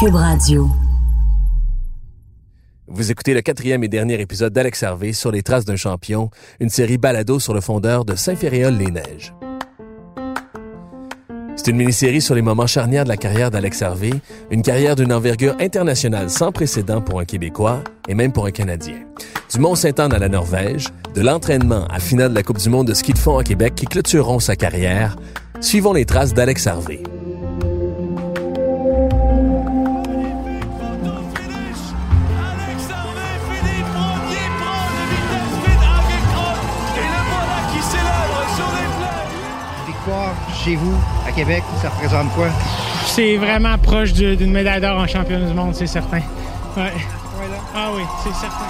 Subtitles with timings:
[0.00, 0.68] Cube Radio.
[2.86, 6.68] Vous écoutez le quatrième et dernier épisode d'Alex Hervé sur les traces d'un champion, une
[6.68, 9.34] série balado sur le fondeur de Saint-Féréol-les-Neiges.
[11.56, 14.14] C'est une mini-série sur les moments charnières de la carrière d'Alex Hervé,
[14.50, 19.00] une carrière d'une envergure internationale sans précédent pour un Québécois et même pour un Canadien.
[19.52, 22.94] Du Mont-Saint-Anne à la Norvège, de l'entraînement à finale de la Coupe du monde de
[22.94, 25.16] ski de fond à Québec qui clôtureront sa carrière,
[25.60, 27.02] suivons les traces d'Alex Hervé.
[40.64, 40.94] Chez vous,
[41.26, 42.48] à Québec, ça représente quoi?
[43.06, 46.20] C'est vraiment proche d'une médaille d'or en championnat du monde, c'est certain.
[46.76, 46.92] Ouais.
[47.74, 48.64] Ah oui, c'est certain.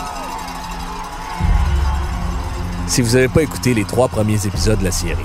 [2.86, 5.18] Si vous n'avez pas écouté les trois premiers épisodes de la série,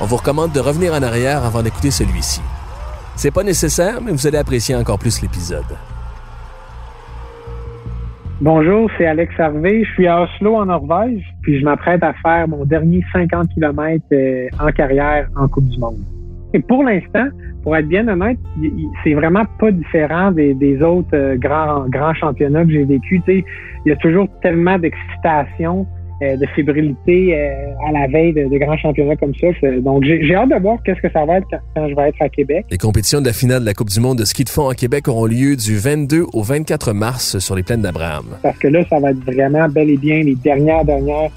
[0.00, 2.40] on vous recommande de revenir en arrière avant d'écouter celui-ci.
[3.16, 5.64] C'est pas nécessaire, mais vous allez apprécier encore plus l'épisode.
[8.40, 9.82] Bonjour, c'est Alex Harvey.
[9.84, 14.04] Je suis à Oslo, en Norvège, puis je m'apprête à faire mon dernier 50 km
[14.60, 15.96] en carrière en Coupe du Monde.
[16.52, 17.28] Et pour l'instant,
[17.62, 18.36] pour être bien honnête,
[19.02, 23.22] c'est vraiment pas différent des, autres euh, grands, grands championnats que j'ai vécu.
[23.26, 23.44] Il
[23.86, 28.76] y a toujours tellement d'excitation, euh, de fébrilité euh, à la veille de, de grands
[28.76, 29.46] championnats comme ça.
[29.80, 32.08] Donc, j'ai j'ai hâte de voir qu'est-ce que ça va être quand, quand je vais
[32.08, 32.66] être à Québec.
[32.70, 34.74] Les compétitions de la finale de la Coupe du monde de ski de fond à
[34.74, 38.24] Québec auront lieu du 22 au 24 mars sur les plaines d'Abraham.
[38.42, 41.30] parce que là, ça va être vraiment bel et bien les dernières, dernières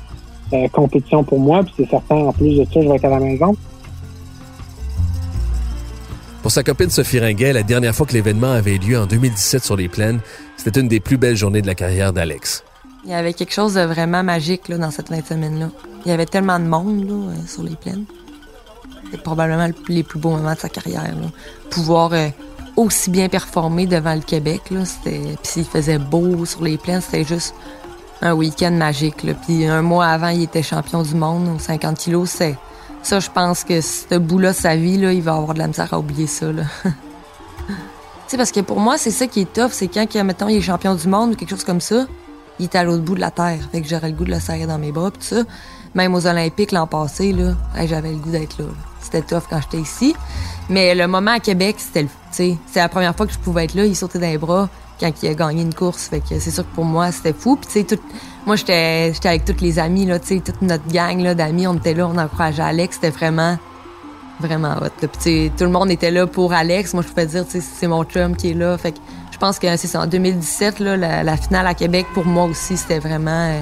[0.54, 1.64] euh, compétitions pour moi.
[1.64, 3.56] Puis c'est certain, en plus de ça, je vais être à la maison.
[6.42, 9.76] Pour sa copine Sophie Ringuet, la dernière fois que l'événement avait lieu en 2017 sur
[9.76, 10.22] les plaines,
[10.58, 12.64] c'était une des plus belles journées de la carrière d'Alex.
[13.04, 15.70] Il y avait quelque chose de vraiment magique dans cette fin de semaine-là.
[16.06, 18.06] Il y avait tellement de monde euh, sur les plaines.
[19.06, 21.12] C'était probablement le- les plus beaux moments de sa carrière.
[21.72, 22.28] Pouvoir euh,
[22.76, 25.20] aussi bien performer devant le Québec, c'était...
[25.42, 27.54] puis il faisait beau sur les plaines, c'était juste
[28.22, 29.26] un week-end magique.
[29.46, 32.30] Puis un mois avant, il était champion du monde aux 50 kilos.
[32.30, 32.56] C'est...
[33.04, 35.92] Ça, je pense que ce bout-là sa vie, là, il va avoir de la misère
[35.92, 36.52] à oublier ça.
[36.52, 36.64] Là.
[38.38, 40.96] Parce que pour moi, c'est ça qui est tough, c'est quand, mettons, il est champion
[40.96, 42.06] du monde ou quelque chose comme ça,
[42.60, 43.60] il est à l'autre bout de la terre.
[43.72, 45.44] Fait que j'aurais le goût de le serrer dans mes bras, pis ça.
[45.96, 47.54] Même aux Olympiques l'an passé, là,
[47.86, 48.66] j'avais le goût d'être là.
[49.02, 50.16] C'était tough quand j'étais ici.
[50.70, 53.74] Mais le moment à Québec, c'était le, c'est la première fois que je pouvais être
[53.74, 53.84] là.
[53.86, 54.70] Il sautait dans les bras
[55.00, 56.08] quand il a gagné une course.
[56.08, 57.56] Fait que c'est sûr que pour moi, c'était fou.
[57.58, 58.02] Puis tu sais, tout-
[58.46, 61.68] moi, j'étais, j'étais avec tous les amis, là, tu toute notre gang, d'amis.
[61.68, 62.96] On était là, on encourageait Alex.
[62.96, 63.58] C'était vraiment,
[64.40, 65.08] vraiment hot.
[65.20, 66.94] Puis, tout le monde était là pour Alex.
[66.94, 68.78] Moi, je pouvais dire, tu c'est mon chum qui est là.
[68.78, 68.98] Fait que
[69.42, 69.98] pense que c'est.
[69.98, 73.62] En 2017, là, la, finale à Québec, pour moi aussi, c'était vraiment euh,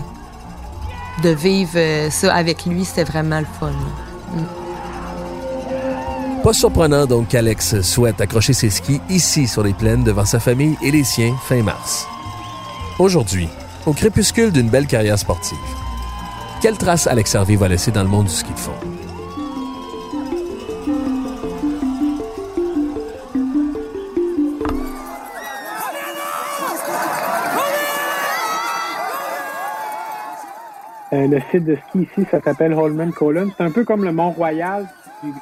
[1.23, 2.83] de vivre euh, ça avec lui.
[2.83, 3.71] C'était vraiment le fun.
[3.71, 4.43] là.
[6.43, 10.77] Pas surprenant donc qu'Alex souhaite accrocher ses skis ici sur les plaines devant sa famille
[10.81, 12.07] et les siens fin mars.
[12.97, 13.49] Aujourd'hui,
[13.85, 15.57] au crépuscule d'une belle carrière sportive,
[16.61, 18.98] quelle trace Alex Harvey va laisser dans le monde du ski de fond?
[31.11, 33.51] Euh, le site de ski ici, ça s'appelle Holman Column.
[33.57, 34.85] C'est un peu comme le Mont-Royal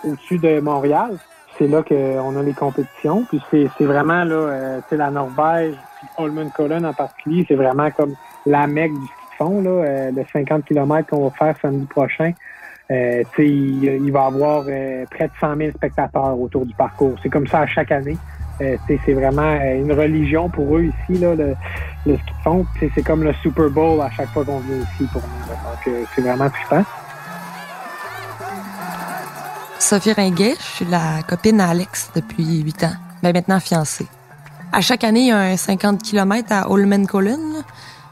[0.05, 1.17] au-dessus de Montréal.
[1.57, 3.25] C'est là qu'on a les compétitions.
[3.27, 8.13] Puis c'est vraiment là, euh, la Norvège, puis Holman Column en particulier, c'est vraiment comme
[8.45, 9.61] la mecque du ski de fond.
[9.61, 12.31] Là, euh, le 50 km qu'on va faire samedi prochain.
[12.89, 17.15] Euh, il, il va y avoir près de 100 000 spectateurs autour du parcours.
[17.21, 18.17] C'est comme ça à chaque année.
[18.61, 21.55] Euh, c'est vraiment euh, une religion pour eux ici, là, le,
[22.05, 22.65] le ski de fond.
[22.73, 25.47] Tu sais, C'est comme le Super Bowl à chaque fois qu'on vient ici pour nous.
[25.47, 26.83] Donc, euh, c'est vraiment trippant.
[29.79, 34.07] Sophie Ringuet, je suis la copine à Alex depuis 8 ans, mais maintenant fiancée.
[34.73, 37.53] À chaque année, il y a un 50 km à Holmenkollen.
[37.53, 37.59] là.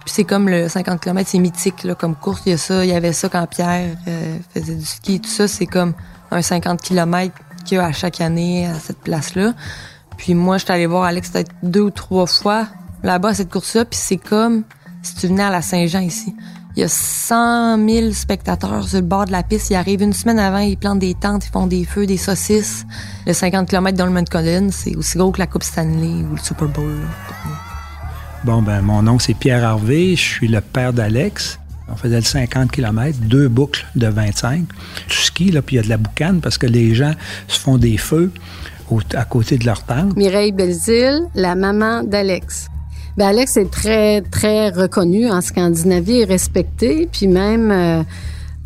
[0.06, 2.44] Puis c'est comme le 50 km, c'est mythique là, comme course.
[2.45, 3.95] Il y a ça, il y avait ça quand Pierre
[4.53, 5.19] faisait du ski.
[5.19, 5.94] Tout ça, c'est comme
[6.30, 7.33] un 50 km
[7.65, 9.53] qu'il y a à chaque année à cette place-là.
[10.17, 12.67] Puis moi, je suis allée voir Alex peut-être deux ou trois fois
[13.03, 13.85] là-bas à cette course-là.
[13.85, 14.63] Puis c'est comme
[15.01, 16.35] si tu venais à la Saint-Jean ici.
[16.75, 19.69] Il y a 100 000 spectateurs sur le bord de la piste.
[19.69, 22.85] Ils arrivent une semaine avant, ils plantent des tentes, ils font des feux, des saucisses.
[23.25, 26.68] Le 50 km d'Holman Collins, c'est aussi gros que la Coupe Stanley ou le Super
[26.68, 27.00] Bowl.
[28.44, 30.18] Bon, ben, mon nom, c'est Pierre Harvey.
[30.18, 31.59] Je suis le père d'Alex.
[31.88, 34.65] On faisait le 50 km, deux boucles de 25.
[35.07, 37.13] Du ski, là, puis il y a de la boucane parce que les gens
[37.47, 38.31] se font des feux
[39.13, 40.15] à côté de leur tente.
[40.15, 42.67] Mireille Belzile, la maman d'Alex.
[43.17, 48.03] Ben Alex est très, très reconnu en Scandinavie et respecté, puis même, euh,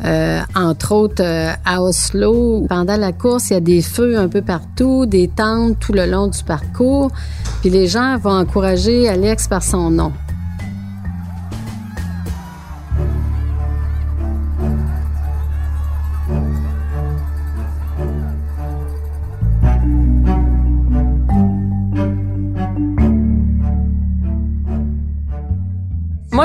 [0.04, 4.26] euh, entre autres, euh, à Oslo, pendant la course, il y a des feux un
[4.26, 7.12] peu partout, des tentes tout le long du parcours,
[7.60, 10.12] puis les gens vont encourager Alex par son nom.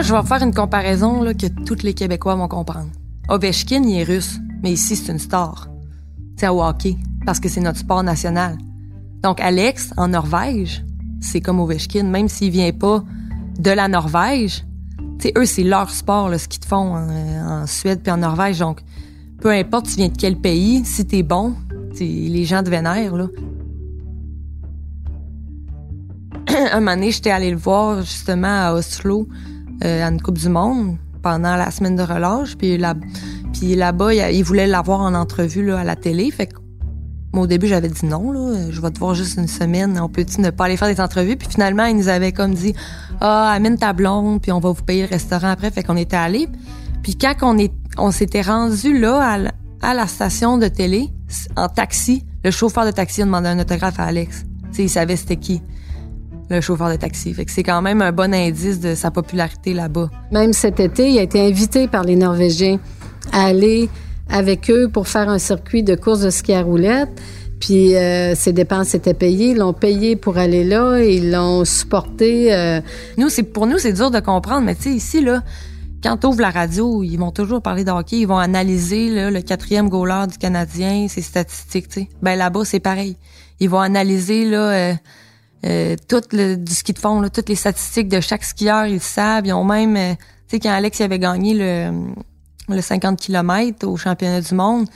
[0.06, 2.90] Je vais faire une comparaison là, que tous les Québécois vont comprendre.
[3.28, 5.68] Ovechkin, il est russe, mais ici, c'est une star.
[6.38, 8.56] C'est au hockey, parce que c'est notre sport national.
[9.24, 10.86] Donc, Alex, en Norvège,
[11.22, 13.04] c'est comme Ovechkin, même s'il vient pas
[13.58, 14.64] de la Norvège.
[15.18, 18.18] Tu sais, eux, c'est leur sport, ce qu'ils te font en, en Suède puis en
[18.18, 18.60] Norvège.
[18.60, 18.82] Donc,
[19.42, 21.56] peu importe tu viens de quel pays, si t'es bon,
[21.94, 23.16] t'sais, les gens te vénèrent,
[26.74, 29.28] un j'étais allée le voir justement à Oslo
[29.84, 32.56] euh, à une Coupe du Monde pendant la semaine de relâche.
[32.56, 32.94] Puis là,
[33.54, 36.30] puis là-bas, il, il voulait l'avoir en entrevue là, à la télé.
[36.32, 36.56] Fait que
[37.34, 40.00] moi, au début, j'avais dit non, là, je vais te voir juste une semaine.
[40.00, 41.36] On peut-tu ne pas aller faire des entrevues?
[41.36, 42.74] Puis finalement, il nous avait comme dit
[43.20, 45.70] Ah, amène ta blonde, puis on va vous payer le restaurant après.
[45.70, 46.48] Fait qu'on était allés.
[47.04, 49.38] Puis quand on, est, on s'était rendu là
[49.82, 51.10] à, la- station de télé,
[51.58, 54.46] en taxi, le chauffeur de taxi a demandé un autographe à Alex.
[54.78, 55.62] Il savait c'était qui
[56.50, 57.34] le chauffeur de taxi.
[57.34, 60.10] Fait que c'est quand même un bon indice de sa popularité là-bas.
[60.32, 62.80] Même cet été, il a été invité par les Norvégiens
[63.32, 63.90] à aller
[64.30, 67.22] avec eux pour faire un circuit de course de ski à roulettes.
[67.60, 69.52] Puis euh, ses dépenses étaient payées.
[69.52, 72.54] Ils l'ont payé pour aller là et ils l'ont supporté.
[72.54, 72.82] euh,
[73.18, 75.42] Nous, c'est pour nous, c'est dur de comprendre, mais tu sais, ici, là,
[76.04, 79.42] quand t'ouvres la radio, ils vont toujours parler de hockey, ils vont analyser là, le
[79.42, 82.10] quatrième goaler du Canadien, ses statistiques, sais.
[82.22, 83.16] Ben là-bas, c'est pareil.
[83.60, 84.94] Ils vont analyser là, euh,
[85.66, 88.96] euh, tout le, du ski de fond, là, toutes les statistiques de chaque skieur, ils
[88.96, 89.46] le savent.
[89.48, 90.22] Ils ont même, euh, tu
[90.56, 91.92] sais, quand Alex avait gagné le,
[92.70, 94.88] le 50 km au championnat du monde,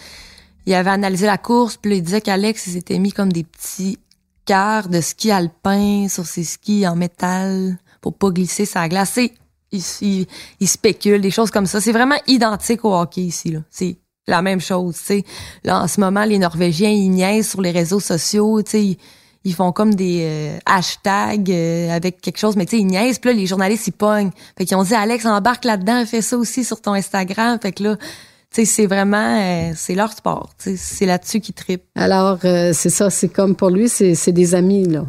[0.65, 3.97] il avait analysé la course, puis il disait qu'Alex, il s'était mis comme des petits
[4.45, 9.11] quarts de ski alpin sur ses skis en métal pour pas glisser sa glace.
[9.13, 9.33] C'est-
[9.71, 10.27] Il, il,
[10.59, 11.79] il des choses comme ça.
[11.79, 13.51] C'est vraiment identique au hockey ici.
[13.51, 13.59] là.
[13.69, 14.95] C'est la même chose.
[14.95, 15.23] sais.
[15.63, 18.61] Là, en ce moment, les Norvégiens, ils niaisent sur les réseaux sociaux.
[18.65, 18.97] sais,
[19.43, 23.19] Ils, font comme des euh, hashtags euh, avec quelque chose, mais tu sais, ils niaisent.
[23.19, 24.31] Puis là, les journalistes, ils pognent.
[24.57, 27.57] Fait qu'ils ont dit, Alex, embarque là-dedans, fais ça aussi sur ton Instagram.
[27.61, 28.05] Fait que là, tu
[28.51, 30.49] sais, c'est vraiment, euh, c'est leur sport.
[30.57, 31.85] C'est là-dessus qu'ils trippent.
[31.95, 35.05] Alors, c'est ça, c'est comme pour lui, c'est des amis, là.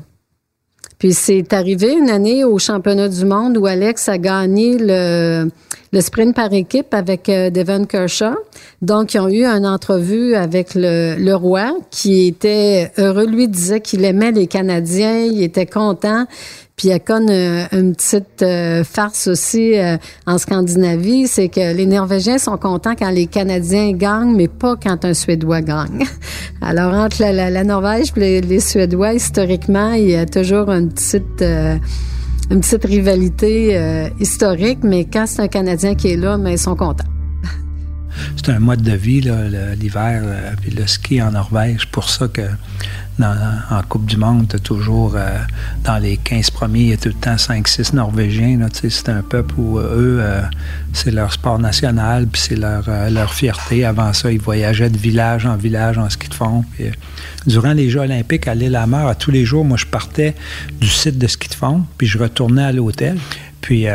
[1.00, 5.50] Puis c'est arrivé une année au championnat du monde où Alex a gagné le,
[5.94, 8.34] le sprint par équipe avec euh, Devon Kershaw.
[8.82, 13.26] Donc, ils ont eu une entrevue avec le, le roi qui était heureux.
[13.26, 16.26] Lui disait qu'il aimait les Canadiens, il était content.
[16.80, 21.50] Puis il y a comme euh, une petite euh, farce aussi euh, en Scandinavie, c'est
[21.50, 26.06] que les Norvégiens sont contents quand les Canadiens gagnent, mais pas quand un Suédois gagne.
[26.62, 30.88] Alors entre la, la- la Norvège et les, Suédois, historiquement, il y a toujours une
[30.90, 31.76] petite euh,
[32.50, 36.58] une petite rivalité euh, historique, mais quand c'est un Canadien qui est là, mais ils
[36.58, 37.04] sont contents.
[38.36, 41.80] C'est un mode de vie, l'hiver, euh, puis le ski en Norvège.
[41.80, 42.42] C'est pour ça que
[43.22, 45.38] en Coupe du Monde, tu toujours, euh,
[45.84, 48.58] dans les 15 premiers, il y a tout le temps 5-6 Norvégiens.
[48.72, 50.42] C'est un peuple où euh, eux,
[50.94, 53.84] c'est leur sport national, puis c'est leur, fierté.
[53.84, 56.64] Avant ça, ils voyageaient de village en village en ski de fond.
[57.46, 60.34] Durant les Jeux olympiques à l'île à Mer, tous les jours, moi, je partais
[60.80, 63.18] du site de ski de fond, puis je retournais à l'hôtel.
[63.60, 63.86] Puis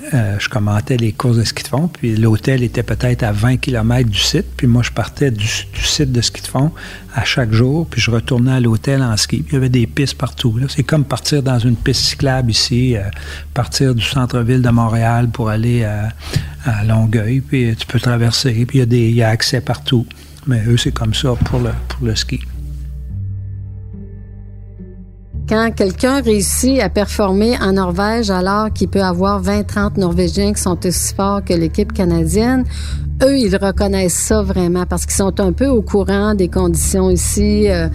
[0.00, 3.32] euh, euh, je commentais les courses de ski de fond, puis l'hôtel était peut-être à
[3.32, 5.46] 20 km du site, puis moi je partais du,
[5.82, 6.70] site de ski de fond
[7.14, 9.38] à chaque jour, puis je retournais à l'hôtel en ski.
[9.38, 10.58] Puis il y avait des pistes partout.
[10.68, 13.02] C'est comme partir dans une piste cyclable ici, euh,
[13.54, 16.10] partir du centre-ville de Montréal pour aller à,
[16.64, 19.60] à Longueuil, puis tu peux traverser, puis il y, a des- il y a accès
[19.60, 20.06] partout.
[20.46, 22.40] Mais eux, c'est comme ça pour le, pour le ski.
[25.48, 30.78] Quand quelqu'un réussit à performer en Norvège alors qu'il peut avoir 20-30 Norvégiens qui sont
[30.86, 32.64] aussi forts que l'équipe canadienne,
[33.22, 37.68] eux, ils reconnaissent ça vraiment parce qu'ils sont un peu au courant des conditions ici,
[37.68, 37.88] euh,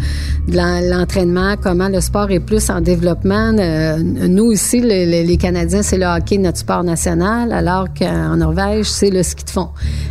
[0.47, 3.53] de l'entraînement, comment le sport est plus en développement.
[3.57, 9.09] Euh, nous ici, les Canadiens, c'est le hockey, notre sport national, alors qu'en Norvège, c'est
[9.09, 9.69] le ski de fond.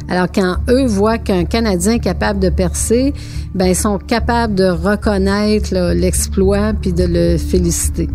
[0.09, 3.13] Alors quand eux voient qu'un Canadien est capable de percer,
[3.55, 8.09] ben ils sont capables de reconnaître l'exploit puis de le féliciter.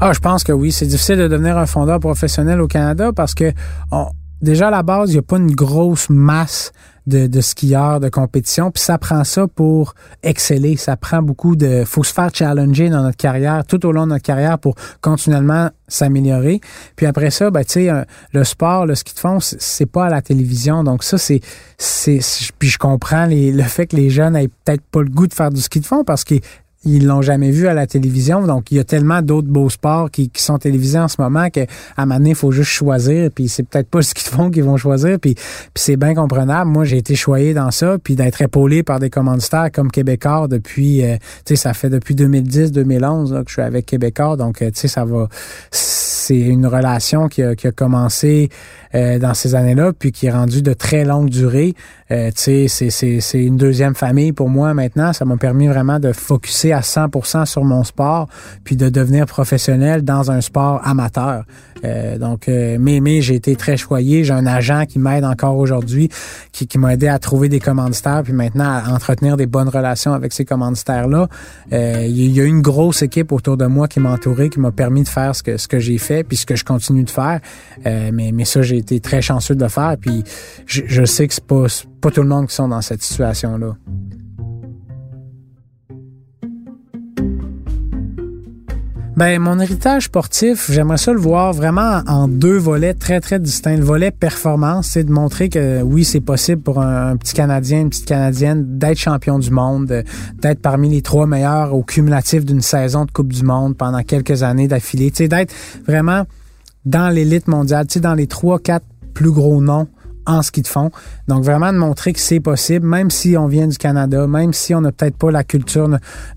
[0.00, 0.70] Ah, je pense que oui.
[0.70, 3.52] C'est difficile de devenir un fondeur professionnel au Canada parce que
[4.40, 6.72] déjà à la base, il n'y a pas une grosse masse
[7.08, 8.70] de, de skieurs de compétition.
[8.70, 10.76] Puis ça prend ça pour exceller.
[10.76, 11.82] Ça prend beaucoup de.
[11.84, 15.70] faut se faire challenger dans notre carrière, tout au long de notre carrière pour continuellement
[15.88, 16.60] s'améliorer.
[16.94, 17.90] Puis après ça, ben, tu sais,
[18.32, 20.84] le sport, le ski de fond, c'est pas à la télévision.
[20.84, 21.40] Donc ça, c'est.
[21.76, 22.20] c'est
[22.58, 25.34] puis je comprends les, le fait que les jeunes aient peut-être pas le goût de
[25.34, 26.36] faire du ski de fond parce que
[26.96, 28.46] ils l'ont jamais vu à la télévision.
[28.46, 31.50] Donc, il y a tellement d'autres beaux sports qui, qui, sont télévisés en ce moment
[31.50, 31.66] qu'à
[31.96, 33.30] un moment donné, il faut juste choisir.
[33.34, 35.18] Puis c'est peut-être pas ce qu'ils font qu'ils vont choisir.
[35.18, 36.70] Puis, puis c'est bien comprenable.
[36.70, 37.96] Moi, j'ai été choyé dans ça.
[38.02, 42.14] Puis d'être épaulé par des commanditaires comme Québécois depuis, euh, tu sais, ça fait depuis
[42.14, 44.36] 2010-2011 que je suis avec Québécois.
[44.36, 45.28] Donc, euh, tu sais, ça va...
[45.70, 48.50] C'est une relation qui a, qui a commencé
[48.94, 51.74] euh, dans ces années-là, puis qui est rendue de très longue durée.
[52.10, 52.90] Euh, tu sais,
[53.20, 55.12] c'est une deuxième famille pour moi maintenant.
[55.12, 58.28] Ça m'a permis vraiment de focuser 100% sur mon sport,
[58.64, 61.44] puis de devenir professionnel dans un sport amateur.
[61.84, 64.24] Euh, donc, euh, mais, j'ai été très choyé.
[64.24, 66.08] J'ai un agent qui m'aide encore aujourd'hui,
[66.52, 70.12] qui, qui m'a aidé à trouver des commanditaires, puis maintenant à entretenir des bonnes relations
[70.12, 71.28] avec ces commanditaires-là.
[71.72, 74.72] Euh, il y a une grosse équipe autour de moi qui m'a entouré, qui m'a
[74.72, 77.10] permis de faire ce que ce que j'ai fait, puis ce que je continue de
[77.10, 77.40] faire.
[77.84, 79.96] Mais, mais ça, j'ai été très chanceux de le faire.
[80.00, 80.24] Puis
[80.66, 81.66] je, je sais que c'est pas,
[82.00, 83.76] pas tout le monde qui sont dans cette situation-là.
[89.18, 93.76] Ben, mon héritage sportif, j'aimerais ça le voir vraiment en deux volets très, très distincts.
[93.76, 97.88] Le volet performance, c'est de montrer que oui, c'est possible pour un, petit Canadien, une
[97.90, 100.04] petite Canadienne d'être champion du monde,
[100.40, 104.44] d'être parmi les trois meilleurs au cumulatif d'une saison de Coupe du Monde pendant quelques
[104.44, 105.10] années d'affilée.
[105.10, 105.52] Tu sais, d'être
[105.84, 106.22] vraiment
[106.84, 109.88] dans l'élite mondiale, tu sais, dans les trois, quatre plus gros noms
[110.28, 110.90] en ski de fond.
[111.26, 114.74] Donc vraiment de montrer que c'est possible, même si on vient du Canada, même si
[114.74, 115.88] on n'a peut-être pas la culture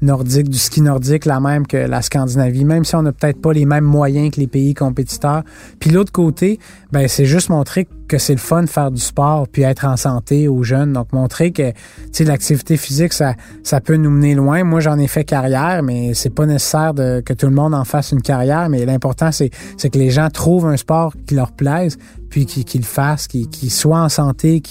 [0.02, 3.54] nordique, du ski nordique, la même que la Scandinavie, même si on n'a peut-être pas
[3.54, 5.44] les mêmes moyens que les pays compétiteurs.
[5.80, 6.58] Puis l'autre côté,
[6.92, 9.98] ben c'est juste montrer que c'est le fun de faire du sport puis être en
[9.98, 10.94] santé aux jeunes.
[10.94, 11.72] Donc montrer que
[12.20, 14.64] l'activité physique ça ça peut nous mener loin.
[14.64, 17.86] Moi j'en ai fait carrière, mais c'est pas nécessaire de, que tout le monde en
[17.86, 18.70] fasse une carrière.
[18.70, 21.98] Mais l'important c'est que les gens trouvent un sport qui leur plaise
[22.32, 24.64] puis qu'ils le fassent, qu'ils soient en santé,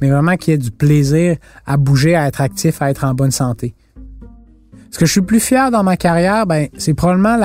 [0.00, 3.32] mais vraiment qu'il ait du plaisir à bouger, à être actif, à être en bonne
[3.32, 3.74] santé.
[4.92, 7.36] Ce que je suis plus fier dans ma carrière, ben c'est probablement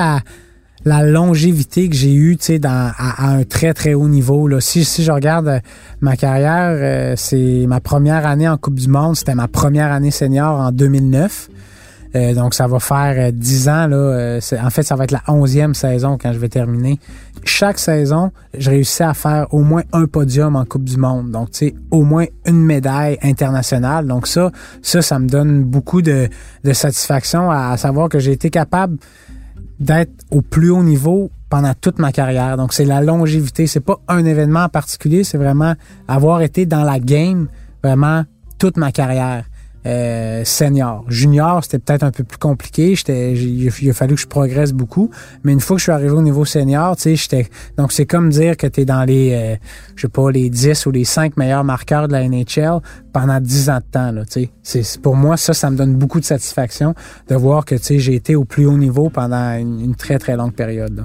[0.84, 4.46] la longévité que j'ai eue, tu sais, à, à, un très très haut niveau.
[4.46, 4.60] Là.
[4.60, 5.60] Si, si je regarde euh,
[6.00, 10.12] ma carrière, euh, c'est ma première année en Coupe du Monde, c'était ma première année
[10.12, 11.48] senior en 2009.
[12.16, 13.86] Euh, donc, ça va faire dix ans.
[13.86, 16.98] Là, en fait, ça va être la onzième saison quand je vais terminer.
[17.44, 21.30] Chaque saison, je réussis à faire au moins un podium en Coupe du Monde.
[21.30, 24.06] Donc, tu sais, au moins une médaille internationale.
[24.06, 24.50] Donc, ça,
[24.82, 26.28] ça, ça me donne beaucoup de,
[26.64, 28.96] de satisfaction à savoir que j'ai été capable
[29.78, 32.56] d'être au plus haut niveau pendant toute ma carrière.
[32.56, 35.74] Donc c'est la longévité, c'est pas un événement en particulier, c'est vraiment
[36.08, 37.48] avoir été dans la game
[37.82, 38.24] vraiment
[38.58, 39.44] toute ma carrière.
[39.86, 41.04] Euh, senior.
[41.06, 42.94] Junior, c'était peut-être un peu plus compliqué.
[43.08, 45.10] Il, a fallu que je progresse beaucoup.
[45.44, 47.48] Mais une fois que je suis arrivé au niveau senior, tu sais, j'étais.
[47.78, 49.56] Donc c'est comme dire que tu es dans les, euh,
[49.94, 52.80] je sais pas, les 10 ou les 5 meilleurs marqueurs de la NHL
[53.12, 54.10] pendant 10 ans de temps.
[54.10, 54.98] Là, tu sais.
[55.00, 56.94] Pour moi, ça, ça me donne beaucoup de satisfaction
[57.28, 60.18] de voir que tu sais, j'ai été au plus haut niveau pendant une, une très
[60.18, 60.96] très longue période.
[60.96, 61.04] Là.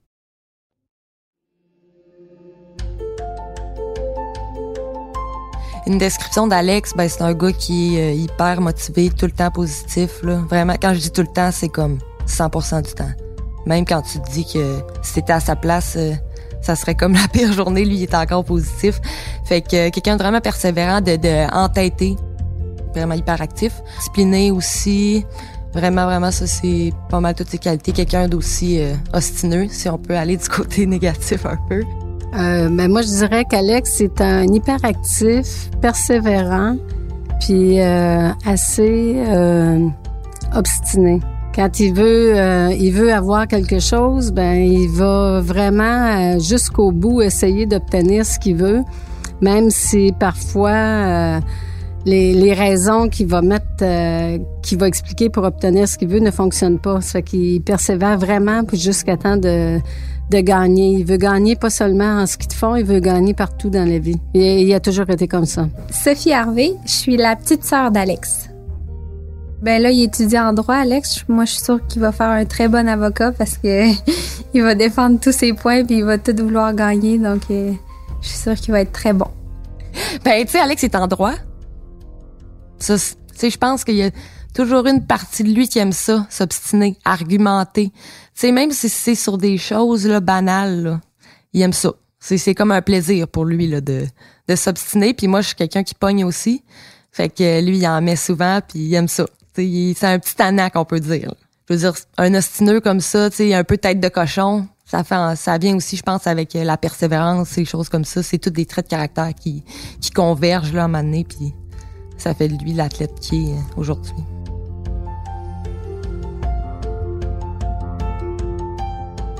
[5.87, 9.51] Une description d'Alex, ben, c'est un gars qui est euh, hyper motivé, tout le temps
[9.51, 10.21] positif.
[10.23, 10.37] Là.
[10.49, 11.97] Vraiment, quand je dis tout le temps, c'est comme
[12.27, 13.11] 100% du temps.
[13.65, 16.13] Même quand tu te dis que si t'étais à sa place, euh,
[16.61, 18.99] ça serait comme la pire journée, lui il est encore positif.
[19.45, 22.15] Fait que quelqu'un de vraiment persévérant, de, de entêté,
[22.93, 23.73] vraiment hyperactif.
[23.97, 25.25] Discipliné aussi.
[25.73, 27.93] Vraiment, vraiment, ça, c'est pas mal toutes ses qualités.
[27.93, 31.81] Quelqu'un d'aussi euh, ostineux, si on peut aller du côté négatif un peu.
[32.33, 36.77] Euh, ben moi, je dirais qu'Alex est un hyperactif, persévérant,
[37.41, 39.85] puis euh, assez euh,
[40.55, 41.19] obstiné.
[41.53, 46.91] Quand il veut, euh, il veut avoir quelque chose, ben il va vraiment euh, jusqu'au
[46.91, 48.81] bout essayer d'obtenir ce qu'il veut,
[49.41, 51.39] même si parfois euh,
[52.05, 53.65] les, les raisons qu'il va mettre,
[54.61, 57.01] qu'il va expliquer pour obtenir ce qu'il veut ne fonctionnent pas.
[57.01, 59.79] Ça fait qu'il persévère vraiment jusqu'à temps de,
[60.31, 60.93] de gagner.
[60.93, 63.99] Il veut gagner pas seulement en ski de fond, il veut gagner partout dans la
[63.99, 64.17] vie.
[64.33, 65.67] Et il a toujours été comme ça.
[65.91, 68.49] Sophie Harvey, je suis la petite sœur d'Alex.
[69.61, 71.23] Ben là, il étudie en droit, Alex.
[71.27, 73.91] Moi, je suis sûre qu'il va faire un très bon avocat parce que
[74.55, 77.19] il va défendre tous ses points puis il va tout vouloir gagner.
[77.19, 77.73] Donc, euh,
[78.21, 79.27] je suis sûre qu'il va être très bon.
[80.23, 81.33] Ben, tu sais, Alex est en droit.
[82.79, 84.09] Ça, tu sais, je pense qu'il y a
[84.53, 87.89] toujours une partie de lui qui aime ça, s'obstiner, argumenter.
[87.89, 87.99] Tu
[88.33, 91.01] sais, même si c'est sur des choses là, banales, là,
[91.53, 91.93] il aime ça.
[92.19, 94.05] C'est, comme un plaisir pour lui là, de,
[94.47, 95.13] de s'obstiner.
[95.13, 96.63] Puis moi, je suis quelqu'un qui pogne aussi.
[97.11, 99.25] Fait que lui, il en met souvent, puis il aime ça.
[99.55, 101.33] C'est un petit anac, on peut dire.
[101.67, 105.57] Je veux dire, un ostineux comme ça, un peu tête de cochon, ça fait, ça
[105.57, 108.21] vient aussi, je pense, avec la persévérance, ces choses comme ça.
[108.23, 109.63] C'est tous des traits de caractère qui,
[109.99, 111.53] qui convergent là, à un moment donné, puis
[112.17, 114.23] ça fait de lui l'athlète qui est aujourd'hui.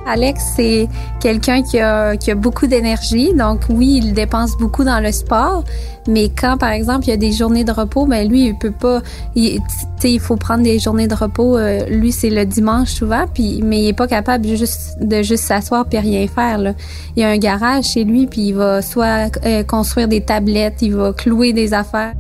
[0.08, 0.88] Alex, c'est
[1.20, 3.34] quelqu'un qui a, qui a beaucoup d'énergie.
[3.36, 5.64] Donc, oui, il dépense beaucoup dans le sport.
[6.08, 8.72] Mais quand, par exemple, il y a des journées de repos, ben lui, il peut
[8.72, 9.02] pas.
[9.36, 9.60] il-
[10.04, 11.56] il faut prendre des journées de repos.
[11.58, 13.26] euh, lui, c'est le dimanche souvent.
[13.32, 16.58] Puis, mais il est pas capable juste de juste s'asseoir puis rien faire.
[16.58, 16.74] Là.
[17.16, 20.82] Il y a un garage chez lui, puis il va soit euh, construire des tablettes,
[20.82, 22.14] il va clouer des affaires.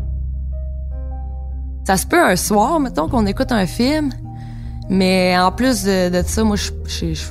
[1.88, 4.12] Ça se peut un soir, mettons, qu'on écoute un film,
[4.88, 7.24] mais en plus de, de ça, moi, je je- je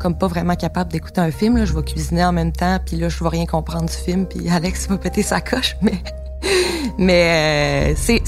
[0.00, 1.56] comme pas vraiment capable d'écouter un film.
[1.56, 1.64] Là.
[1.64, 4.48] Je vais cuisiner en même temps, puis là, je vais rien comprendre du film, puis
[4.50, 6.02] Alex va péter sa coche, mais...
[6.98, 8.22] mais euh, c'est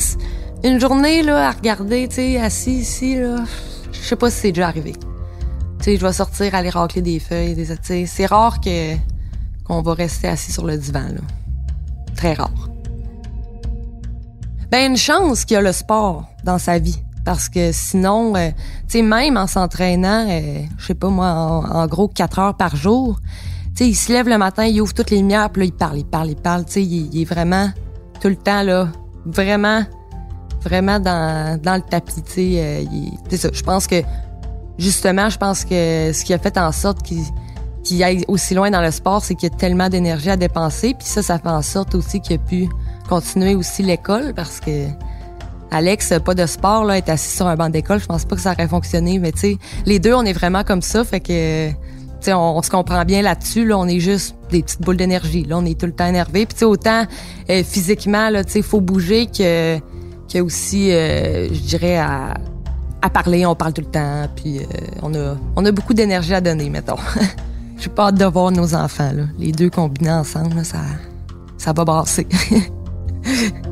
[0.62, 3.44] une journée, là, à regarder, tu sais, assis ici, là,
[3.90, 4.92] je sais pas si c'est déjà arrivé.
[4.92, 8.06] Tu sais, je vais sortir, aller racler des feuilles, des...
[8.06, 8.94] c'est rare que
[9.64, 11.20] qu'on va rester assis sur le divan, là.
[12.14, 12.68] Très rare.
[14.70, 18.50] Ben une chance qu'il y a le sport dans sa vie parce que sinon euh,
[18.88, 22.76] tu sais même en s'entraînant euh, je sais pas moi en, gros quatre heures par
[22.76, 23.18] jour
[23.74, 25.72] tu sais il se lève le matin il ouvre toutes les lumières puis là il
[25.72, 27.70] parle il parle il parle tu sais il, est vraiment
[28.20, 28.88] tout le temps là
[29.24, 29.84] vraiment
[30.62, 34.02] vraiment dans dans le tapis tu sais euh, ça je pense que
[34.78, 37.22] justement je pense que ce qui a fait en sorte qu'il
[37.82, 40.94] qu'il aille aussi loin dans le sport, c'est qu'il y a tellement d'énergie à dépenser.
[40.94, 42.68] Puis ça, ça fait en sorte aussi qu'il a pu
[43.08, 44.86] continuer aussi l'école parce que
[45.72, 47.98] Alex, pas de sport, là, est assis sur un banc d'école.
[47.98, 49.18] Je pense pas que ça aurait fonctionné.
[49.18, 51.02] Mais tu sais, les deux, on est vraiment comme ça.
[51.02, 51.76] Fait que, tu
[52.20, 53.66] sais, on, se comprend bien là-dessus.
[53.66, 55.44] Là, on est juste des petites boules d'énergie.
[55.44, 56.44] Là, on est tout le temps énervé.
[56.44, 57.06] Puis tu sais, autant
[57.48, 59.78] euh, physiquement, là, tu sais, faut bouger que,
[60.30, 62.34] que aussi, euh, je dirais, à,
[63.12, 64.28] parler, on parle tout le temps.
[64.36, 64.62] Puis euh,
[65.00, 66.96] on a, on a beaucoup d'énergie à donner, mettons.
[67.78, 69.10] J'ai pas hâte de voir nos enfants.
[69.38, 70.80] Les deux combinés ensemble, ça,
[71.56, 72.28] ça va brasser.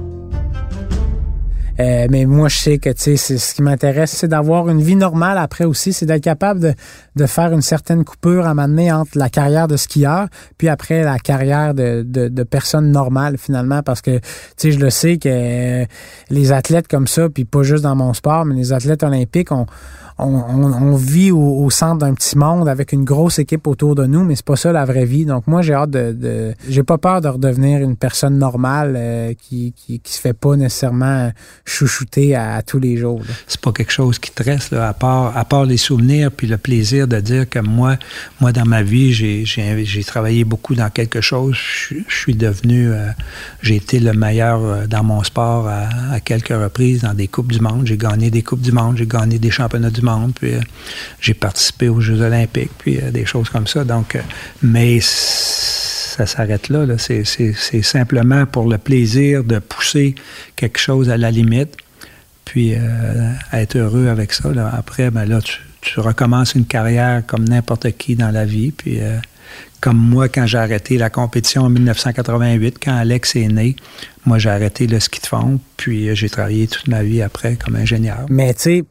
[1.81, 5.39] Euh, mais moi, je sais que tu ce qui m'intéresse, c'est d'avoir une vie normale
[5.39, 6.75] après aussi, c'est d'être capable de,
[7.17, 11.19] de faire une certaine coupure à m'amener entre la carrière de skieur, puis après la
[11.19, 14.21] carrière de, de, de personne normale finalement, parce que
[14.59, 15.87] tu je le sais que euh,
[16.29, 19.65] les athlètes comme ça, puis pas juste dans mon sport, mais les athlètes olympiques, on,
[20.27, 24.37] on, vit au, centre d'un petit monde avec une grosse équipe autour de nous, mais
[24.37, 25.25] c'est pas ça la vraie vie.
[25.25, 29.33] Donc moi, j'ai hâte de, de j'ai pas peur de redevenir une personne normale euh,
[29.41, 31.31] qui, qui qui se fait pas nécessairement
[31.65, 33.23] chouchouter à, tous les jours.
[33.47, 36.59] c'est pas quelque chose qui te reste, à, part, à part les souvenirs puis le
[36.59, 37.97] plaisir de dire que moi,
[38.41, 41.55] moi dans ma vie, j'ai, j'ai, travaillé beaucoup dans quelque chose.
[41.55, 43.09] Je, suis- je suis devenu, euh,
[43.63, 47.53] j'ai été le meilleur euh, dans mon sport à, à quelques reprises dans des Coupes
[47.53, 47.87] du Monde.
[47.87, 50.61] J'ai gagné des Coupes du Monde, j'ai gagné des championnats du monde, puis euh,
[51.21, 53.85] j'ai participé aux Jeux olympiques, puis euh, des choses comme ça.
[53.85, 54.21] Donc, euh,
[54.63, 56.87] mais ça s'arrête là.
[56.99, 57.25] C'est,
[57.83, 60.15] simplement pour le plaisir de pousser
[60.57, 61.77] quelque chose à la limite
[62.45, 62.75] puis
[63.53, 64.49] être heureux avec ça.
[64.73, 68.73] Après, ben là, tu, tu recommences une carrière comme n'importe qui dans la vie.
[68.73, 68.99] Puis
[69.81, 73.77] comme moi, quand j'ai arrêté la compétition en 1988, quand Alex est né,
[74.27, 75.61] moi, j'ai arrêté le ski de fond.
[75.77, 78.27] Puis j'ai travaillé toute ma vie après comme ingénieur.
[78.29, 78.85] Mais tu sais,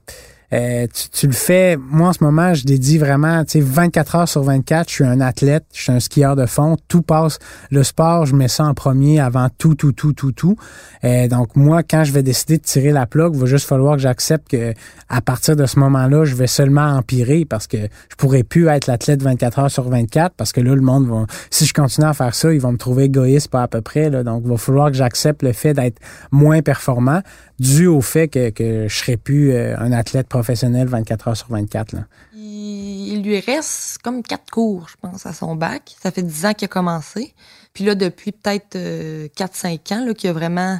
[0.51, 1.77] euh, tu, tu, le fais.
[1.77, 4.89] Moi, en ce moment, je dédie vraiment, tu sais, 24 heures sur 24.
[4.89, 6.77] Je suis un athlète, je suis un skieur de fond.
[6.87, 7.39] Tout passe.
[7.69, 10.55] Le sport, je mets ça en premier avant tout, tout, tout, tout, tout.
[11.03, 13.95] Euh, donc, moi, quand je vais décider de tirer la plug, il va juste falloir
[13.95, 14.73] que j'accepte que
[15.07, 18.87] à partir de ce moment-là, je vais seulement empirer parce que je pourrais plus être
[18.87, 22.13] l'athlète 24 heures sur 24 parce que là, le monde va, si je continue à
[22.13, 24.23] faire ça, ils vont me trouver égoïste pas à peu près, là.
[24.23, 25.99] Donc, il va falloir que j'accepte le fait d'être
[26.31, 27.21] moins performant
[27.59, 31.49] dû au fait que, que je serais plus euh, un athlète professionnel 24 heures sur
[31.49, 31.93] 24.
[31.93, 32.05] Là.
[32.33, 35.95] Il, lui reste comme quatre cours, je pense, à son bac.
[36.01, 37.33] Ça fait dix ans qu'il a commencé.
[37.73, 40.79] Puis là, depuis peut-être euh, 4-5 ans, qu'il a vraiment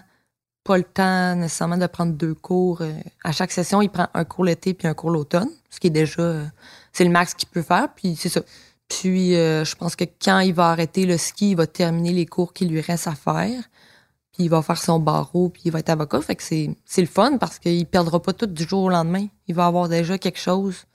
[0.63, 2.81] pas le temps nécessairement de prendre deux cours.
[2.81, 5.87] Euh, à chaque session, il prend un cours l'été puis un cours l'automne, ce qui
[5.87, 6.21] est déjà...
[6.21, 6.45] Euh,
[6.93, 8.41] c'est le max qu'il peut faire, puis c'est ça.
[8.87, 12.51] Puis je pense que quand il va arrêter le ski, il va terminer les cours
[12.51, 13.61] qui lui restent à faire
[14.39, 16.21] il va faire son barreau, puis il va être avocat.
[16.21, 19.27] Fait que c'est, c'est le fun parce qu'il perdra pas tout du jour au lendemain.
[19.47, 20.85] Il va avoir déjà quelque chose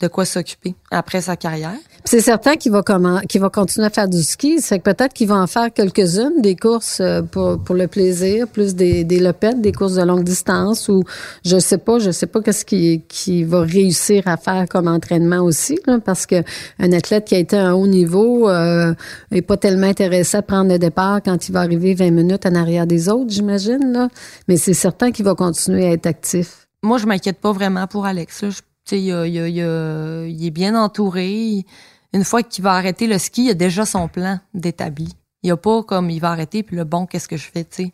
[0.00, 1.76] de quoi s'occuper après sa carrière.
[2.04, 4.60] C'est certain qu'il va comment, qu'il va continuer à faire du ski.
[4.60, 8.48] C'est que peut-être qu'il va en faire quelques-unes, des courses euh, pour, pour le plaisir,
[8.48, 11.04] plus des, des lopettes, des courses de longue distance ou
[11.44, 15.40] je sais pas, je sais pas qu'est-ce qu'il qui va réussir à faire comme entraînement
[15.40, 16.42] aussi, parce que
[16.78, 18.94] un athlète qui a été à un haut niveau euh,
[19.30, 22.54] est pas tellement intéressé à prendre le départ quand il va arriver 20 minutes en
[22.54, 24.08] arrière des autres, j'imagine, là.
[24.48, 26.66] Mais c'est certain qu'il va continuer à être actif.
[26.82, 28.42] Moi, je m'inquiète pas vraiment pour Alex.
[28.42, 28.50] Là.
[28.50, 28.60] Je
[28.90, 31.64] il, est bien entouré.
[32.12, 35.08] Une fois qu'il va arrêter le ski, il a déjà son plan d'établi.
[35.42, 37.64] Il n'y a pas comme il va arrêter, puis le bon, qu'est-ce que je fais,
[37.64, 37.92] tu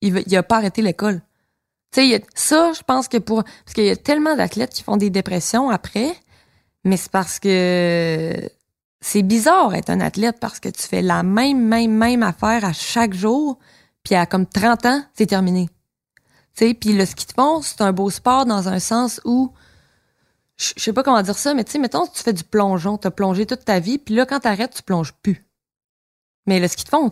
[0.00, 1.20] Il n'a pas arrêté l'école.
[1.92, 3.44] Tu sais, ça, je pense que pour.
[3.44, 6.14] Parce qu'il y a tellement d'athlètes qui font des dépressions après,
[6.84, 8.34] mais c'est parce que
[9.00, 12.72] c'est bizarre être un athlète parce que tu fais la même, même, même affaire à
[12.72, 13.58] chaque jour,
[14.02, 15.68] puis à comme 30 ans, c'est terminé.
[16.56, 19.52] Tu sais, puis le ski de fond, c'est un beau sport dans un sens où
[20.58, 23.06] je sais pas comment dire ça, mais tu sais, mettons, tu fais du plongeon, tu
[23.06, 25.46] as plongé toute ta vie, puis là, quand tu arrêtes, tu plonges plus.
[26.46, 27.10] Mais le ski de fond,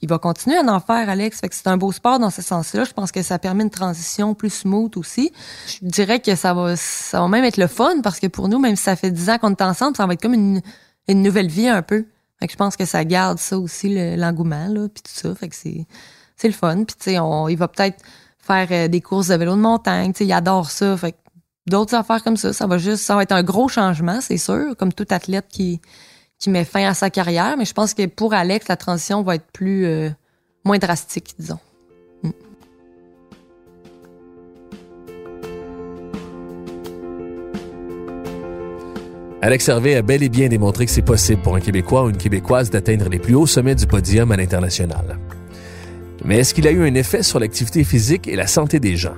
[0.00, 1.40] il va continuer à en faire, Alex.
[1.40, 2.84] Fait que c'est un beau sport dans ce sens-là.
[2.84, 5.32] Je pense que ça permet une transition plus smooth aussi.
[5.66, 8.58] Je dirais que ça va, ça va même être le fun parce que pour nous,
[8.58, 10.60] même si ça fait dix ans qu'on est ensemble, ça va être comme une,
[11.08, 12.06] une nouvelle vie un peu.
[12.38, 15.34] Fait que je pense que ça garde ça aussi, l'engouement, là, puis tout ça.
[15.34, 15.86] Fait que c'est,
[16.36, 16.84] c'est le fun.
[16.84, 18.02] Puis tu sais, il va peut-être
[18.38, 20.12] faire euh, des courses de vélo de montagne.
[20.12, 20.96] Tu sais, il adore ça.
[21.66, 22.52] D'autres affaires comme ça.
[22.52, 25.80] Ça va juste, ça va être un gros changement, c'est sûr, comme tout athlète qui,
[26.38, 27.56] qui met fin à sa carrière.
[27.56, 30.10] Mais je pense que pour Alex, la transition va être plus, euh,
[30.64, 31.58] moins drastique, disons.
[32.22, 32.30] Mm.
[39.42, 42.18] Alex Hervé a bel et bien démontré que c'est possible pour un Québécois ou une
[42.18, 45.18] Québécoise d'atteindre les plus hauts sommets du podium à l'international.
[46.24, 49.16] Mais est-ce qu'il a eu un effet sur l'activité physique et la santé des gens?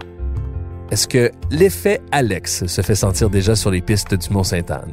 [0.92, 4.92] Est-ce que l'effet Alex se fait sentir déjà sur les pistes du Mont-Sainte-Anne?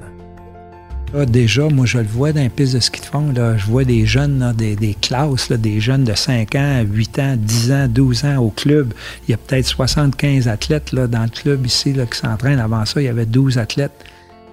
[1.14, 3.34] Ah, déjà, moi, je le vois dans les pistes de ski de fond.
[3.34, 3.58] Là.
[3.58, 7.72] Je vois des jeunes, des, des, classes, des jeunes de 5 ans, 8 ans, 10
[7.74, 8.94] ans, 12 ans au club.
[9.28, 12.62] Il y a peut-être 75 athlètes là, dans le club ici là, qui s'entraînent.
[12.62, 14.06] Avant ça, il y avait 12 athlètes.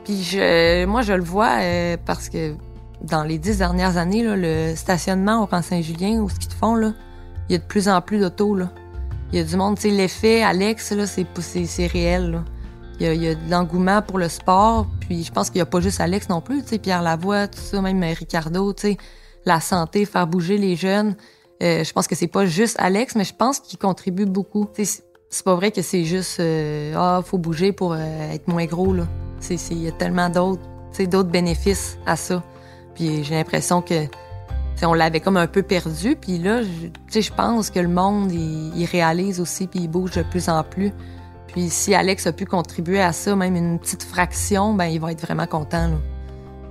[0.05, 2.55] Puis je, moi, je le vois euh, parce que
[3.03, 6.75] dans les 10 dernières années, là, le stationnement au Camp Saint-Julien, au ski de fond,
[6.75, 6.93] là,
[7.49, 8.59] il y a de plus en plus d'autos.
[9.33, 12.43] Il y a du monde, tu sais, l'effet Alex, là, c'est, c'est, réel.
[13.01, 15.81] Il y, a, de l'engouement pour le sport, puis je pense qu'il n'y a pas
[15.81, 18.97] juste Alex non plus, tu sais, Pierre Lavoie, tout ça, même Ricardo, tu sais,
[19.45, 21.17] la santé, faire bouger les jeunes.
[21.63, 24.69] Euh, je pense que c'est pas juste Alex, mais je pense qu'il contribue beaucoup.
[24.75, 28.93] c'est pas vrai que c'est juste euh, ah faut bouger pour euh, être moins gros
[28.93, 29.07] là.
[29.51, 30.63] Il y a tellement d'autres,
[31.07, 32.43] d'autres bénéfices à ça.
[32.95, 34.07] Puis j'ai l'impression que
[34.85, 36.17] on l'avait comme un peu perdu.
[36.17, 40.23] Puis là, je, je pense que le monde, il, réalise aussi, puis il bouge de
[40.23, 40.93] plus en plus.
[41.49, 45.13] Puis si Alex a pu contribuer à ça, même une petite fraction, ben il va
[45.13, 45.91] être vraiment content.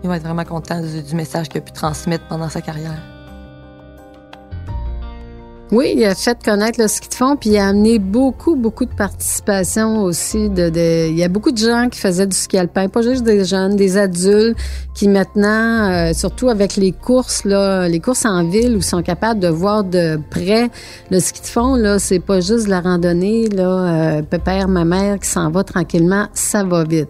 [0.04, 3.15] Il va être vraiment content du message qu'il a pu transmettre pendant sa carrière.
[5.72, 8.86] Oui, il a fait connaître le ski de fond, puis il a amené beaucoup, beaucoup
[8.86, 10.48] de participation aussi.
[10.48, 13.24] De, de, il y a beaucoup de gens qui faisaient du ski alpin, pas juste
[13.24, 14.56] des jeunes, des adultes
[14.94, 19.40] qui maintenant, euh, surtout avec les courses, là, les courses en ville, où sont capables
[19.40, 20.70] de voir de près
[21.10, 21.76] le ski de fond.
[21.76, 26.28] Là, c'est pas juste la randonnée, là, euh, pépère, ma mère qui s'en va tranquillement,
[26.34, 27.10] ça va vite.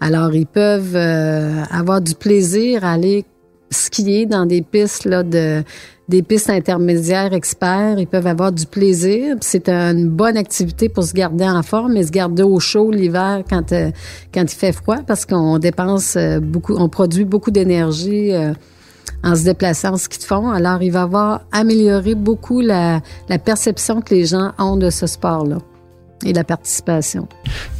[0.00, 3.24] Alors, ils peuvent euh, avoir du plaisir à aller
[3.72, 5.64] skier dans des pistes là, de
[6.08, 7.98] des pistes intermédiaires experts.
[7.98, 9.36] Ils peuvent avoir du plaisir.
[9.40, 13.42] C'est une bonne activité pour se garder en forme et se garder au chaud l'hiver
[13.48, 13.90] quand, euh,
[14.32, 18.52] quand il fait froid parce qu'on dépense euh, beaucoup, on produit beaucoup d'énergie euh,
[19.24, 20.50] en se déplaçant en ski de fond.
[20.50, 25.06] Alors, il va avoir amélioré beaucoup la, la perception que les gens ont de ce
[25.06, 25.58] sport-là.
[26.24, 27.28] Et la participation.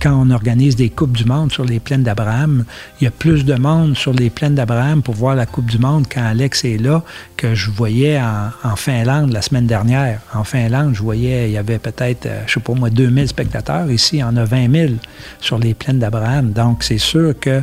[0.00, 2.64] Quand on organise des Coupes du Monde sur les plaines d'Abraham,
[3.00, 5.78] il y a plus de monde sur les plaines d'Abraham pour voir la Coupe du
[5.78, 7.02] Monde quand Alex est là
[7.36, 10.20] que je voyais en, Finlande la semaine dernière.
[10.34, 13.90] En Finlande, je voyais, il y avait peut-être, euh, je sais pas moi, 2000 spectateurs.
[13.90, 14.92] Ici, il y en a 20 000
[15.40, 16.52] sur les plaines d'Abraham.
[16.52, 17.60] Donc, c'est sûr que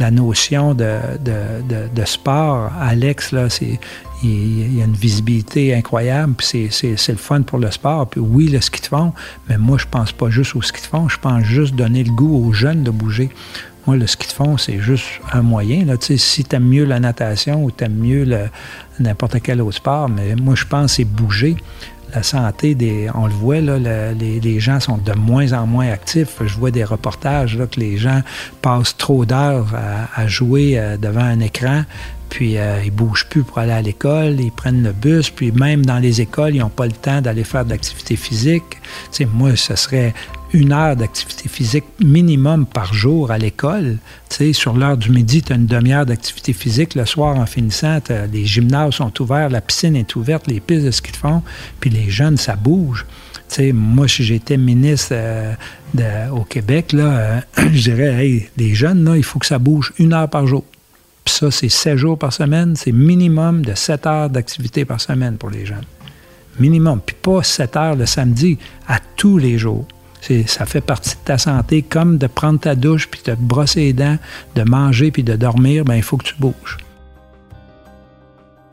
[0.00, 3.78] la notion de, de, de, de sport, Alex, là, c'est,
[4.22, 8.08] il, y a une visibilité incroyable, puis c'est le fun pour le sport.
[8.08, 9.12] Puis oui, le ski de fond,
[9.48, 12.12] mais moi, je pense pas juste au ski de fond, je pense juste donner le
[12.12, 13.28] goût aux jeunes de bouger.
[13.86, 15.84] Moi, le ski de fond, c'est juste un moyen.
[15.84, 15.94] Là.
[16.00, 18.26] Si tu aimes mieux la natation ou tu aimes mieux
[18.98, 21.56] n'importe quel autre sport, mais moi, je pense c'est bouger.
[22.14, 26.36] La santé, des, on le voit, les, gens sont de moins en moins actifs.
[26.44, 28.22] Je vois des reportages là, que les gens
[28.62, 31.84] passent trop d'heures à, à, jouer euh, devant un écran
[32.30, 35.84] puis euh, ils bougent plus pour aller à l'école, ils prennent le bus, puis même
[35.84, 38.64] dans les écoles, ils n'ont pas le temps d'aller faire de l'activité physique.
[38.70, 38.78] Tu
[39.10, 40.14] sais, moi, ce serait
[40.52, 43.98] une heure d'activité physique minimum par jour à l'école.
[44.52, 46.94] Sur l'heure du midi, tu as une demi-heure d'activité physique.
[46.94, 47.98] Le soir, en finissant,
[48.32, 51.42] les gymnases sont ouverts, la piscine est ouverte, les pistes de ski de fond,
[51.78, 53.06] puis les jeunes, ça bouge.
[53.72, 57.40] Moi, si j'étais ministre euh, au Québec, là, euh,
[57.72, 60.64] je dirais, hey, les jeunes, là, il faut que ça bouge une heure par jour.
[61.24, 62.76] Puis ça, c'est 7 jours par semaine.
[62.76, 65.84] C'est minimum de 7 heures d'activité par semaine pour les jeunes.
[66.58, 67.00] Minimum.
[67.04, 68.56] Puis pas 7 heures le samedi,
[68.88, 69.86] à tous les jours.
[70.46, 73.80] Ça fait partie de ta santé, comme de prendre ta douche, puis de te brosser
[73.80, 74.18] les dents,
[74.54, 76.78] de manger, puis de dormir, bien, il faut que tu bouges.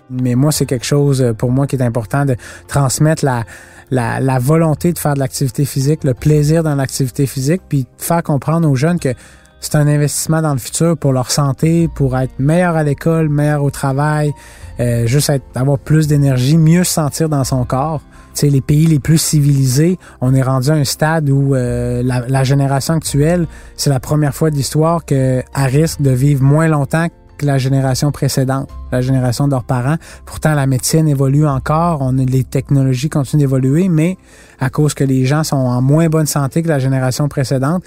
[0.10, 2.36] Mais moi, c'est quelque chose euh, pour moi qui est important de
[2.68, 7.88] transmettre la, volonté de faire de l'activité physique, le plaisir dans l'activité physique, puis de
[7.98, 9.14] faire comprendre aux jeunes que
[9.60, 13.64] c'est un investissement dans le futur pour leur santé, pour être meilleur à l'école, meilleur
[13.64, 14.32] au travail,
[14.80, 18.02] euh, juste avoir plus d'énergie, mieux se sentir dans son corps.
[18.40, 22.28] Sais, les pays les plus civilisés, on est rendu à un stade où euh, la,
[22.28, 27.08] la, génération actuelle, c'est la première fois de l'histoire qu'elle risque de vivre moins longtemps
[27.38, 29.98] que la génération précédente, la génération de leurs parents.
[30.26, 34.18] Pourtant, la médecine évolue encore, on, les technologies continuent d'évoluer, mais
[34.60, 37.84] à cause que les gens sont en moins bonne santé que la génération précédente,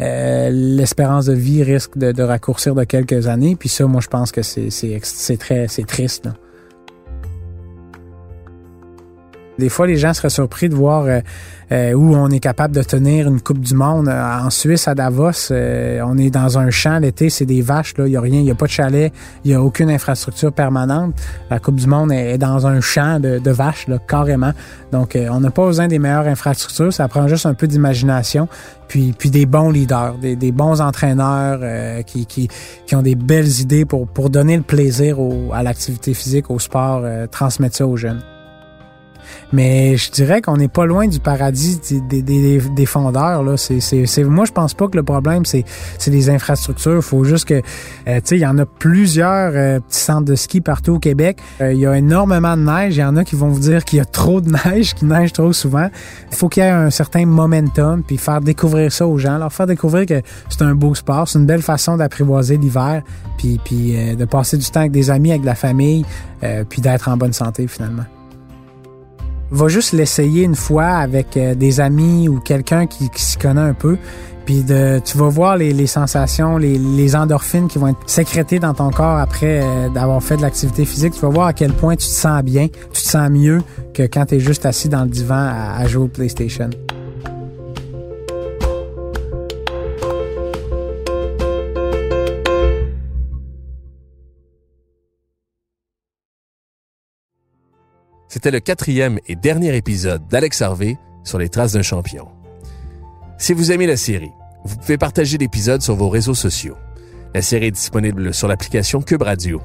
[0.00, 3.54] euh, l'espérance de vie risque de, de, raccourcir de quelques années.
[3.56, 6.24] Puis ça, moi, je pense que c'est très c'est triste.
[6.24, 6.32] Là.
[9.58, 11.20] Des fois, les gens seraient surpris de voir euh,
[11.70, 14.08] euh, où on est capable de tenir une Coupe du Monde.
[14.08, 17.94] Euh, en Suisse, à Davos, on est dans un champ l'été, c'est des vaches.
[17.98, 19.12] Il n'y a rien, il n'y a pas de chalet,
[19.44, 21.14] il n'y a aucune infrastructure permanente.
[21.50, 24.52] La Coupe du Monde est, dans un champ de, vaches, là, carrément.
[24.90, 28.48] Donc, on n'a pas besoin des meilleures infrastructures, ça prend juste un peu d'imagination,
[28.88, 31.60] puis, des bons leaders, des, bons entraîneurs
[32.04, 32.48] qui,
[32.92, 35.18] ont des belles idées pour, donner le plaisir
[35.52, 38.22] à l'activité physique, au sport, transmettre ça aux jeunes.
[39.52, 43.42] Mais je dirais qu'on n'est pas loin du paradis des, des, des fondeurs.
[43.42, 43.56] Là.
[43.56, 45.64] C'est, c'est, moi, je pense pas que le problème, c'est,
[45.98, 46.96] c'est les infrastructures.
[46.96, 47.60] Il faut juste que, euh,
[48.16, 51.38] tu sais, il y en a plusieurs euh, petits centres de ski partout au Québec.
[51.60, 52.96] Euh, il y a énormément de neige.
[52.96, 55.08] Il y en a qui vont vous dire qu'il y a trop de neige, qu'il
[55.08, 55.88] neige trop souvent.
[56.30, 59.52] Il faut qu'il y ait un certain momentum, puis faire découvrir ça aux gens, leur
[59.52, 63.02] faire découvrir que c'est un beau sport, c'est une belle façon d'apprivoiser l'hiver,
[63.38, 66.04] puis, puis de passer du temps avec des amis, avec la famille,
[66.68, 68.04] puis d'être en bonne santé finalement
[69.54, 73.74] va juste l'essayer une fois avec euh, des amis ou quelqu'un qui, s'y connaît un
[73.74, 73.96] peu.
[74.44, 78.74] Puis de, tu vas voir les, sensations, les, les, endorphines qui vont être sécrétées dans
[78.74, 81.14] ton corps après euh, d'avoir fait de l'activité physique.
[81.14, 83.62] Tu vas voir à quel point tu te sens bien, tu te sens mieux
[83.94, 86.68] que quand tu es juste assis dans le divan à, à jouer au PlayStation.
[98.34, 102.26] C'était le quatrième et dernier épisode d'Alex Harvey sur les traces d'un champion.
[103.38, 104.32] Si vous aimez la série,
[104.64, 106.74] vous pouvez partager l'épisode sur vos réseaux sociaux.
[107.32, 109.62] La série est disponible sur l'application Cube Radio.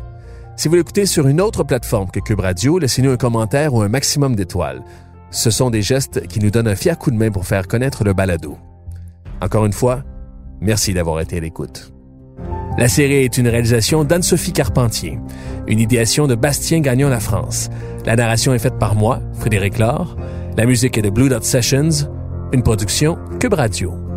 [0.56, 3.90] Si vous l'écoutez sur une autre plateforme que Cube Radio, laissez-nous un commentaire ou un
[3.90, 4.84] maximum d'étoiles.
[5.32, 8.04] Ce sont des gestes qui nous donnent un fier coup de main pour faire connaître
[8.04, 8.60] le balado.
[9.42, 10.04] Encore une fois,
[10.62, 11.92] merci d'avoir été à l'écoute.
[12.80, 15.20] La série est une réalisation d'Anne-Sophie Carpentier,
[15.68, 17.70] une idéation de Bastien Gagnon La France.
[18.06, 20.15] La narration est faite par moi, Frédéric Laure.
[20.56, 22.10] La musique est de Blue Dot Sessions,
[22.54, 24.09] une production Cube Radio.